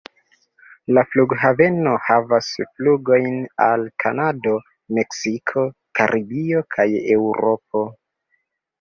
[0.97, 2.47] La flughaveno havas
[2.79, 4.57] flugojn al Kanado,
[5.01, 5.69] Meksiko,
[6.01, 7.89] Karibio kaj Eŭropo.